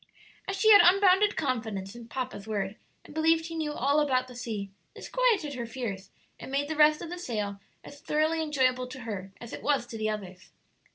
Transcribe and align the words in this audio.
As 0.47 0.55
she 0.57 0.71
had 0.71 0.81
unbounded 0.83 1.35
confidence 1.37 1.93
in 1.93 2.07
"papa's" 2.07 2.47
word, 2.47 2.75
and 3.05 3.13
believed 3.13 3.45
he 3.45 3.55
knew 3.55 3.71
all 3.73 3.99
about 3.99 4.27
the 4.27 4.33
sea, 4.33 4.71
this 4.95 5.07
quieted 5.07 5.53
her 5.53 5.67
fears 5.67 6.09
and 6.39 6.51
made 6.51 6.67
the 6.69 6.75
rest 6.75 7.03
of 7.03 7.11
the 7.11 7.19
sail 7.19 7.59
as 7.83 8.01
thoroughly 8.01 8.41
enjoyable 8.41 8.87
to 8.87 9.01
her 9.01 9.31
as 9.39 9.53
it 9.53 9.61
was 9.61 9.85
to 9.85 9.99
the 9.99 10.09
others. 10.09 10.49